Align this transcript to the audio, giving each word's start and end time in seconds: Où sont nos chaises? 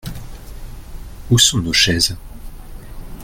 Où 1.29 1.37
sont 1.37 1.59
nos 1.59 1.73
chaises? 1.73 2.17